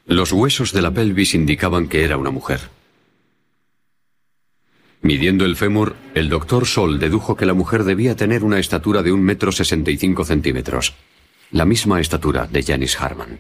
Los 0.05 0.32
huesos 0.32 0.72
de 0.72 0.82
la 0.84 0.91
pelvis 0.91 1.34
indicaban 1.34 1.88
que 1.88 2.03
era 2.03 2.17
una 2.17 2.29
mujer. 2.29 2.70
Midiendo 5.01 5.46
el 5.46 5.55
fémur, 5.55 5.96
el 6.13 6.29
doctor 6.29 6.65
Sol 6.65 7.00
dedujo 7.00 7.36
que 7.36 7.46
la 7.46 7.53
mujer 7.53 7.84
debía 7.84 8.15
tener 8.15 8.44
una 8.44 8.60
estatura 8.60 9.01
de 9.03 9.12
un 9.12 9.22
metro 9.22 9.51
sesenta 9.51 9.91
y 9.91 9.98
cinco 9.98 10.24
centímetros, 10.24 10.96
la 11.51 11.65
misma 11.65 12.00
estatura 12.00 12.48
de 12.48 12.63
Janice 12.63 12.98
Harman. 13.00 13.39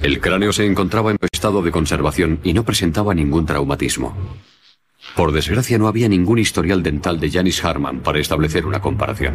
El 0.00 0.20
cráneo 0.20 0.52
se 0.52 0.64
encontraba 0.64 1.10
en 1.10 1.18
estado 1.30 1.62
de 1.62 1.70
conservación 1.70 2.40
y 2.42 2.54
no 2.54 2.64
presentaba 2.64 3.14
ningún 3.14 3.44
traumatismo. 3.44 4.16
Por 5.14 5.32
desgracia 5.32 5.76
no 5.78 5.88
había 5.88 6.08
ningún 6.08 6.38
historial 6.38 6.82
dental 6.82 7.20
de 7.20 7.30
Janice 7.30 7.66
Harman 7.66 8.00
para 8.00 8.18
establecer 8.18 8.64
una 8.64 8.80
comparación. 8.80 9.34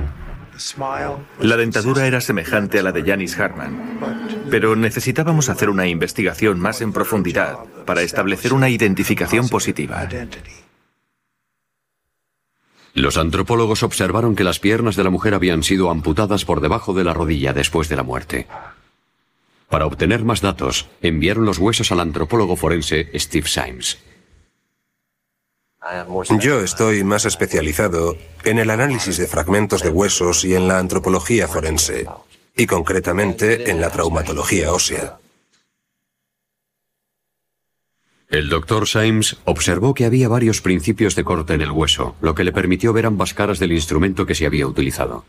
La 1.39 1.57
dentadura 1.57 2.07
era 2.07 2.21
semejante 2.21 2.79
a 2.79 2.83
la 2.83 2.91
de 2.91 3.03
Janice 3.03 3.43
Harman, 3.43 3.99
pero 4.49 4.75
necesitábamos 4.75 5.49
hacer 5.49 5.69
una 5.69 5.87
investigación 5.87 6.59
más 6.59 6.81
en 6.81 6.93
profundidad 6.93 7.57
para 7.85 8.01
establecer 8.01 8.53
una 8.53 8.69
identificación 8.69 9.49
positiva. 9.49 10.07
Los 12.93 13.17
antropólogos 13.17 13.83
observaron 13.83 14.35
que 14.35 14.45
las 14.45 14.59
piernas 14.59 14.95
de 14.95 15.03
la 15.03 15.09
mujer 15.09 15.33
habían 15.33 15.63
sido 15.63 15.91
amputadas 15.91 16.45
por 16.45 16.61
debajo 16.61 16.93
de 16.93 17.03
la 17.03 17.13
rodilla 17.13 17.51
después 17.51 17.89
de 17.89 17.97
la 17.97 18.03
muerte. 18.03 18.47
Para 19.69 19.85
obtener 19.85 20.23
más 20.23 20.41
datos, 20.41 20.87
enviaron 21.01 21.45
los 21.45 21.57
huesos 21.57 21.91
al 21.91 21.99
antropólogo 21.99 22.55
forense 22.55 23.09
Steve 23.15 23.47
Symes. 23.47 23.97
Yo 26.39 26.61
estoy 26.61 27.03
más 27.03 27.25
especializado 27.25 28.17
en 28.43 28.57
el 28.57 28.69
análisis 28.71 29.17
de 29.17 29.27
fragmentos 29.27 29.83
de 29.83 29.89
huesos 29.89 30.43
y 30.43 30.55
en 30.55 30.67
la 30.67 30.79
antropología 30.79 31.47
forense, 31.47 32.07
y 32.55 32.65
concretamente 32.65 33.69
en 33.69 33.81
la 33.81 33.91
traumatología 33.91 34.71
ósea. 34.71 35.19
El 38.29 38.49
doctor 38.49 38.87
Symes 38.87 39.37
observó 39.45 39.93
que 39.93 40.05
había 40.05 40.27
varios 40.27 40.61
principios 40.61 41.15
de 41.15 41.23
corte 41.23 41.53
en 41.53 41.61
el 41.61 41.71
hueso, 41.71 42.15
lo 42.21 42.33
que 42.33 42.43
le 42.43 42.51
permitió 42.51 42.91
ver 42.91 43.05
ambas 43.05 43.35
caras 43.35 43.59
del 43.59 43.71
instrumento 43.71 44.25
que 44.25 44.33
se 44.33 44.47
había 44.47 44.65
utilizado. 44.65 45.25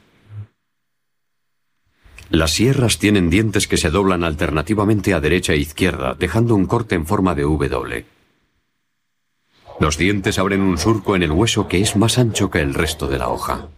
Las 2.30 2.52
sierras 2.52 2.98
tienen 2.98 3.30
dientes 3.30 3.68
que 3.68 3.76
se 3.76 3.90
doblan 3.90 4.24
alternativamente 4.24 5.14
a 5.14 5.20
derecha 5.20 5.52
e 5.52 5.58
izquierda, 5.58 6.14
dejando 6.14 6.56
un 6.56 6.66
corte 6.66 6.96
en 6.96 7.06
forma 7.06 7.34
de 7.34 7.42
W. 7.42 8.04
Los 9.78 9.96
dientes 9.96 10.38
abren 10.38 10.60
un 10.60 10.78
surco 10.78 11.14
en 11.14 11.22
el 11.22 11.30
hueso 11.30 11.68
que 11.68 11.80
es 11.80 11.94
más 11.96 12.18
ancho 12.18 12.50
que 12.50 12.60
el 12.60 12.74
resto 12.74 13.06
de 13.06 13.18
la 13.18 13.28
hoja. 13.28 13.68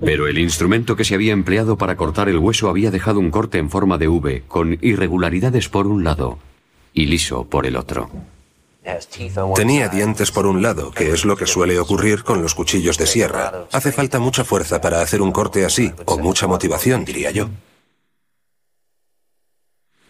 Pero 0.00 0.26
el 0.26 0.38
instrumento 0.38 0.96
que 0.96 1.04
se 1.04 1.14
había 1.14 1.32
empleado 1.32 1.78
para 1.78 1.96
cortar 1.96 2.28
el 2.28 2.38
hueso 2.38 2.68
había 2.68 2.90
dejado 2.90 3.20
un 3.20 3.30
corte 3.30 3.58
en 3.58 3.70
forma 3.70 3.98
de 3.98 4.08
V, 4.08 4.42
con 4.48 4.78
irregularidades 4.80 5.68
por 5.68 5.86
un 5.86 6.02
lado 6.02 6.38
y 6.92 7.06
liso 7.06 7.44
por 7.44 7.66
el 7.66 7.76
otro. 7.76 8.10
Tenía 9.54 9.88
dientes 9.88 10.32
por 10.32 10.46
un 10.46 10.60
lado, 10.60 10.90
que 10.90 11.10
es 11.12 11.24
lo 11.24 11.36
que 11.36 11.46
suele 11.46 11.78
ocurrir 11.78 12.24
con 12.24 12.42
los 12.42 12.54
cuchillos 12.54 12.98
de 12.98 13.06
sierra. 13.06 13.66
Hace 13.70 13.92
falta 13.92 14.18
mucha 14.18 14.44
fuerza 14.44 14.80
para 14.80 15.00
hacer 15.00 15.22
un 15.22 15.30
corte 15.30 15.64
así, 15.64 15.92
o 16.04 16.18
mucha 16.18 16.48
motivación, 16.48 17.04
diría 17.04 17.30
yo. 17.30 17.48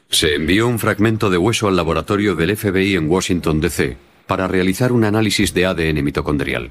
Se 0.08 0.34
envió 0.34 0.68
un 0.68 0.78
fragmento 0.78 1.28
de 1.28 1.38
hueso 1.38 1.68
al 1.68 1.76
laboratorio 1.76 2.34
del 2.34 2.56
FBI 2.56 2.96
en 2.96 3.10
Washington, 3.10 3.60
D.C., 3.60 3.96
para 4.26 4.48
realizar 4.48 4.92
un 4.92 5.04
análisis 5.04 5.52
de 5.52 5.66
ADN 5.66 6.02
mitocondrial. 6.02 6.70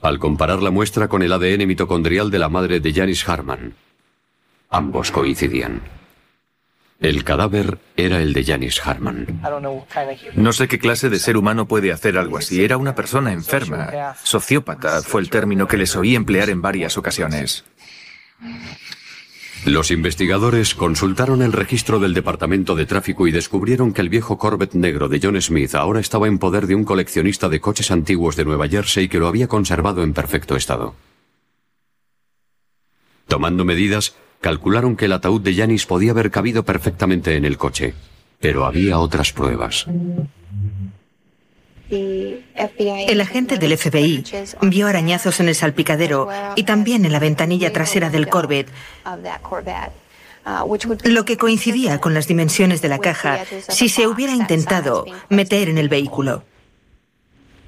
Al 0.00 0.18
comparar 0.18 0.62
la 0.62 0.70
muestra 0.70 1.08
con 1.08 1.22
el 1.22 1.32
ADN 1.32 1.66
mitocondrial 1.66 2.30
de 2.30 2.38
la 2.38 2.48
madre 2.48 2.80
de 2.80 2.92
Janice 2.92 3.30
Harman, 3.30 3.74
ambos 4.70 5.10
coincidían. 5.10 5.95
El 6.98 7.24
cadáver 7.24 7.78
era 7.96 8.22
el 8.22 8.32
de 8.32 8.44
Janice 8.44 8.80
Harman. 8.82 9.40
No 10.34 10.52
sé 10.52 10.66
qué 10.66 10.78
clase 10.78 11.10
de 11.10 11.18
ser 11.18 11.36
humano 11.36 11.68
puede 11.68 11.92
hacer 11.92 12.16
algo 12.16 12.38
así. 12.38 12.64
Era 12.64 12.78
una 12.78 12.94
persona 12.94 13.32
enferma. 13.32 14.14
Sociópata 14.22 15.02
fue 15.02 15.20
el 15.20 15.28
término 15.28 15.68
que 15.68 15.76
les 15.76 15.94
oí 15.94 16.16
emplear 16.16 16.48
en 16.48 16.62
varias 16.62 16.96
ocasiones. 16.96 17.64
Los 19.66 19.90
investigadores 19.90 20.74
consultaron 20.76 21.42
el 21.42 21.52
registro 21.52 21.98
del 21.98 22.14
Departamento 22.14 22.76
de 22.76 22.86
Tráfico 22.86 23.26
y 23.26 23.32
descubrieron 23.32 23.92
que 23.92 24.00
el 24.00 24.08
viejo 24.08 24.38
Corvette 24.38 24.76
negro 24.76 25.08
de 25.08 25.18
John 25.20 25.40
Smith 25.42 25.74
ahora 25.74 25.98
estaba 25.98 26.28
en 26.28 26.38
poder 26.38 26.68
de 26.68 26.76
un 26.76 26.84
coleccionista 26.84 27.48
de 27.48 27.60
coches 27.60 27.90
antiguos 27.90 28.36
de 28.36 28.44
Nueva 28.44 28.68
Jersey 28.68 29.08
que 29.08 29.18
lo 29.18 29.26
había 29.26 29.48
conservado 29.48 30.04
en 30.04 30.14
perfecto 30.14 30.54
estado. 30.54 30.94
Tomando 33.26 33.64
medidas, 33.64 34.14
calcularon 34.46 34.94
que 34.94 35.06
el 35.06 35.12
ataúd 35.12 35.40
de 35.40 35.56
Janis 35.56 35.86
podía 35.86 36.12
haber 36.12 36.30
cabido 36.30 36.64
perfectamente 36.64 37.34
en 37.34 37.44
el 37.44 37.58
coche, 37.58 37.94
pero 38.38 38.64
había 38.64 39.00
otras 39.00 39.32
pruebas. 39.32 39.88
El 41.90 43.20
agente 43.20 43.58
del 43.58 43.76
FBI 43.76 44.22
vio 44.62 44.86
arañazos 44.86 45.40
en 45.40 45.48
el 45.48 45.56
salpicadero 45.56 46.28
y 46.54 46.62
también 46.62 47.04
en 47.04 47.10
la 47.10 47.18
ventanilla 47.18 47.72
trasera 47.72 48.08
del 48.08 48.28
Corvette, 48.28 48.70
lo 51.02 51.24
que 51.24 51.36
coincidía 51.36 51.98
con 51.98 52.14
las 52.14 52.28
dimensiones 52.28 52.80
de 52.82 52.88
la 52.88 53.00
caja 53.00 53.40
si 53.68 53.88
se 53.88 54.06
hubiera 54.06 54.32
intentado 54.32 55.06
meter 55.28 55.68
en 55.68 55.78
el 55.78 55.88
vehículo. 55.88 56.44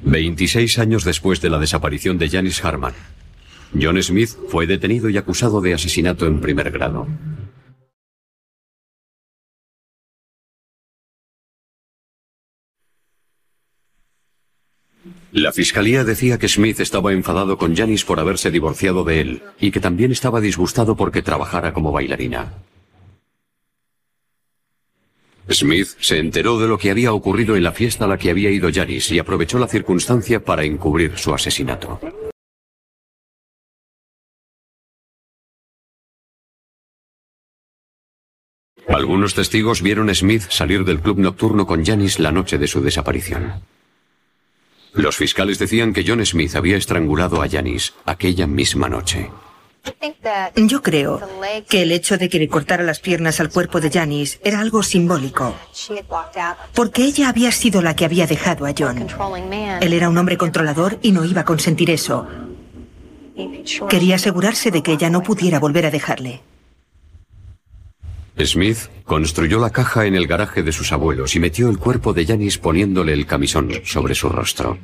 26 0.02 0.78
años 0.78 1.02
después 1.02 1.40
de 1.40 1.50
la 1.50 1.58
desaparición 1.58 2.18
de 2.18 2.28
Janice 2.28 2.64
Harman, 2.64 2.94
John 3.74 4.02
Smith 4.02 4.30
fue 4.48 4.66
detenido 4.66 5.08
y 5.08 5.16
acusado 5.16 5.60
de 5.60 5.74
asesinato 5.74 6.26
en 6.26 6.40
primer 6.40 6.70
grado. 6.70 7.06
La 15.32 15.52
fiscalía 15.52 16.04
decía 16.04 16.38
que 16.38 16.48
Smith 16.48 16.80
estaba 16.80 17.12
enfadado 17.12 17.58
con 17.58 17.76
Janice 17.76 18.06
por 18.06 18.18
haberse 18.18 18.50
divorciado 18.50 19.04
de 19.04 19.20
él 19.20 19.42
y 19.60 19.70
que 19.70 19.80
también 19.80 20.10
estaba 20.10 20.40
disgustado 20.40 20.96
porque 20.96 21.22
trabajara 21.22 21.74
como 21.74 21.92
bailarina. 21.92 22.54
Smith 25.50 25.88
se 26.00 26.18
enteró 26.18 26.58
de 26.58 26.68
lo 26.68 26.78
que 26.78 26.90
había 26.90 27.12
ocurrido 27.12 27.56
en 27.56 27.62
la 27.62 27.72
fiesta 27.72 28.04
a 28.04 28.08
la 28.08 28.18
que 28.18 28.30
había 28.30 28.50
ido 28.50 28.70
Janice 28.72 29.14
y 29.14 29.18
aprovechó 29.18 29.58
la 29.58 29.68
circunstancia 29.68 30.44
para 30.44 30.64
encubrir 30.64 31.16
su 31.16 31.32
asesinato. 31.32 32.00
Algunos 38.88 39.34
testigos 39.34 39.82
vieron 39.82 40.08
a 40.10 40.14
Smith 40.14 40.44
salir 40.48 40.84
del 40.84 41.00
club 41.00 41.18
nocturno 41.18 41.66
con 41.66 41.84
Janice 41.84 42.22
la 42.22 42.32
noche 42.32 42.58
de 42.58 42.66
su 42.66 42.80
desaparición. 42.80 43.62
Los 44.94 45.16
fiscales 45.16 45.58
decían 45.58 45.92
que 45.92 46.04
John 46.06 46.24
Smith 46.24 46.56
había 46.56 46.76
estrangulado 46.76 47.42
a 47.42 47.48
Janice 47.48 47.92
aquella 48.06 48.46
misma 48.46 48.88
noche. 48.88 49.30
Yo 50.56 50.82
creo 50.82 51.20
que 51.68 51.82
el 51.82 51.92
hecho 51.92 52.18
de 52.18 52.28
que 52.28 52.38
le 52.38 52.48
cortara 52.48 52.82
las 52.82 53.00
piernas 53.00 53.40
al 53.40 53.50
cuerpo 53.50 53.80
de 53.80 53.90
Janice 53.90 54.40
era 54.42 54.60
algo 54.60 54.82
simbólico. 54.82 55.54
Porque 56.74 57.04
ella 57.04 57.28
había 57.28 57.52
sido 57.52 57.80
la 57.82 57.94
que 57.94 58.04
había 58.04 58.26
dejado 58.26 58.66
a 58.66 58.74
John. 58.76 59.06
Él 59.80 59.92
era 59.92 60.08
un 60.08 60.18
hombre 60.18 60.36
controlador 60.36 60.98
y 61.02 61.12
no 61.12 61.24
iba 61.24 61.42
a 61.42 61.44
consentir 61.44 61.90
eso. 61.90 62.26
Quería 63.88 64.16
asegurarse 64.16 64.70
de 64.70 64.82
que 64.82 64.92
ella 64.92 65.10
no 65.10 65.22
pudiera 65.22 65.60
volver 65.60 65.86
a 65.86 65.90
dejarle. 65.90 66.42
Smith 68.44 68.78
construyó 69.04 69.58
la 69.58 69.70
caja 69.70 70.06
en 70.06 70.14
el 70.14 70.26
garaje 70.26 70.62
de 70.62 70.72
sus 70.72 70.92
abuelos 70.92 71.34
y 71.34 71.40
metió 71.40 71.68
el 71.68 71.78
cuerpo 71.78 72.12
de 72.12 72.26
Janice 72.26 72.58
poniéndole 72.58 73.12
el 73.12 73.26
camisón 73.26 73.70
sobre 73.84 74.14
su 74.14 74.28
rostro. 74.28 74.78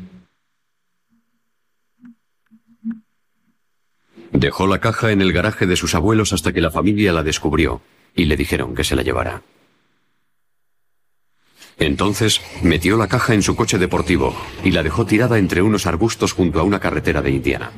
Dejó 4.33 4.67
la 4.67 4.81
caja 4.81 5.13
en 5.13 5.21
el 5.21 5.33
garaje 5.33 5.67
de 5.67 5.77
sus 5.77 5.95
abuelos 5.95 6.33
hasta 6.33 6.53
que 6.53 6.61
la 6.61 6.71
familia 6.71 7.13
la 7.13 7.23
descubrió 7.23 7.83
y 8.17 8.25
le 8.25 8.37
dijeron 8.37 8.75
que 8.75 8.83
se 8.83 8.97
la 8.97 9.03
llevara. 9.03 9.43
Entonces 11.79 12.41
metió 12.63 12.97
la 12.97 13.09
caja 13.09 13.35
en 13.35 13.43
su 13.43 13.57
coche 13.57 13.79
deportivo 13.79 14.35
y 14.65 14.71
la 14.71 14.83
dejó 14.83 15.07
tirada 15.07 15.39
entre 15.39 15.63
unos 15.63 15.87
arbustos 15.87 16.33
junto 16.33 16.61
a 16.61 16.65
una 16.65 16.81
carretera 16.81 17.23
de 17.23 17.31
Indiana. 17.31 17.73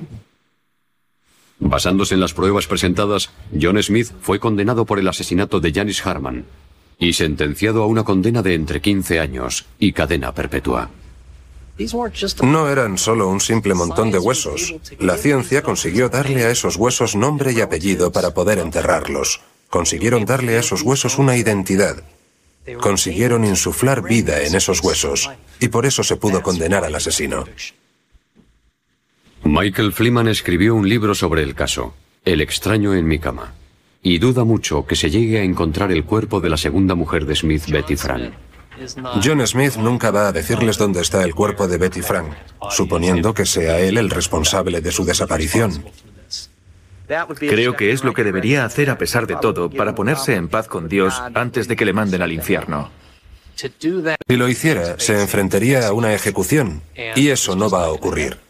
Basándose 1.58 2.14
en 2.14 2.20
las 2.20 2.34
pruebas 2.34 2.66
presentadas, 2.66 3.30
John 3.58 3.82
Smith 3.82 4.12
fue 4.20 4.38
condenado 4.38 4.84
por 4.84 4.98
el 4.98 5.08
asesinato 5.08 5.60
de 5.60 5.72
Janice 5.72 6.02
Harman 6.08 6.44
y 6.98 7.12
sentenciado 7.12 7.82
a 7.82 7.86
una 7.86 8.04
condena 8.04 8.42
de 8.42 8.54
entre 8.54 8.80
15 8.80 9.20
años 9.20 9.66
y 9.78 9.92
cadena 9.92 10.32
perpetua. 10.32 10.90
No 12.42 12.68
eran 12.70 12.96
solo 12.96 13.28
un 13.28 13.40
simple 13.40 13.74
montón 13.74 14.10
de 14.10 14.18
huesos. 14.18 14.74
La 14.98 15.18
ciencia 15.18 15.62
consiguió 15.62 16.08
darle 16.08 16.44
a 16.44 16.50
esos 16.50 16.76
huesos 16.76 17.14
nombre 17.14 17.52
y 17.52 17.60
apellido 17.60 18.12
para 18.12 18.32
poder 18.32 18.58
enterrarlos. 18.58 19.40
Consiguieron 19.68 20.24
darle 20.24 20.56
a 20.56 20.60
esos 20.60 20.80
huesos 20.80 21.18
una 21.18 21.36
identidad. 21.36 22.02
Consiguieron 22.80 23.44
insuflar 23.44 24.02
vida 24.02 24.40
en 24.42 24.54
esos 24.54 24.82
huesos. 24.82 25.30
Y 25.60 25.68
por 25.68 25.84
eso 25.84 26.02
se 26.02 26.16
pudo 26.16 26.42
condenar 26.42 26.84
al 26.84 26.94
asesino. 26.94 27.44
Michael 29.48 29.92
Fliman 29.92 30.28
escribió 30.28 30.74
un 30.74 30.88
libro 30.88 31.14
sobre 31.14 31.42
el 31.42 31.54
caso, 31.54 31.94
El 32.24 32.40
extraño 32.40 32.94
en 32.94 33.06
mi 33.06 33.18
cama, 33.18 33.54
y 34.02 34.18
duda 34.18 34.44
mucho 34.44 34.86
que 34.86 34.96
se 34.96 35.10
llegue 35.10 35.38
a 35.38 35.44
encontrar 35.44 35.92
el 35.92 36.04
cuerpo 36.04 36.40
de 36.40 36.50
la 36.50 36.56
segunda 36.56 36.94
mujer 36.94 37.26
de 37.26 37.36
Smith, 37.36 37.66
Betty 37.68 37.96
Fran. 37.96 38.34
John 39.24 39.46
Smith 39.46 39.76
nunca 39.76 40.10
va 40.10 40.28
a 40.28 40.32
decirles 40.32 40.76
dónde 40.78 41.00
está 41.00 41.22
el 41.22 41.34
cuerpo 41.34 41.66
de 41.68 41.78
Betty 41.78 42.02
Frank, 42.02 42.28
suponiendo 42.70 43.32
que 43.32 43.46
sea 43.46 43.78
él 43.78 43.96
el 43.98 44.10
responsable 44.10 44.80
de 44.80 44.92
su 44.92 45.04
desaparición. 45.04 45.84
Creo 47.38 47.76
que 47.76 47.92
es 47.92 48.04
lo 48.04 48.12
que 48.12 48.24
debería 48.24 48.64
hacer 48.64 48.90
a 48.90 48.98
pesar 48.98 49.26
de 49.26 49.36
todo 49.36 49.70
para 49.70 49.94
ponerse 49.94 50.34
en 50.34 50.48
paz 50.48 50.66
con 50.66 50.88
Dios 50.88 51.22
antes 51.34 51.68
de 51.68 51.76
que 51.76 51.84
le 51.84 51.92
manden 51.92 52.20
al 52.20 52.32
infierno. 52.32 52.90
Si 53.54 54.36
lo 54.36 54.48
hiciera, 54.48 54.98
se 54.98 55.20
enfrentaría 55.20 55.86
a 55.86 55.92
una 55.92 56.12
ejecución, 56.12 56.82
y 57.14 57.28
eso 57.28 57.56
no 57.56 57.70
va 57.70 57.84
a 57.84 57.90
ocurrir. 57.90 58.45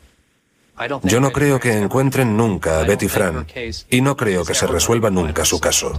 Yo 1.02 1.20
no 1.20 1.30
creo 1.32 1.58
que 1.58 1.72
encuentren 1.72 2.36
nunca 2.36 2.80
a 2.80 2.84
Betty 2.84 3.08
Frank, 3.08 3.48
y 3.90 4.00
no 4.00 4.16
creo 4.16 4.44
que 4.44 4.54
se 4.54 4.66
resuelva 4.66 5.10
nunca 5.10 5.44
su 5.44 5.58
caso. 5.60 5.98